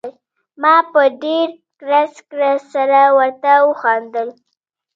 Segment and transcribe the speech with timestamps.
[0.61, 1.47] ما په ډېر
[1.79, 4.27] کړس کړس سره ورته وخندل.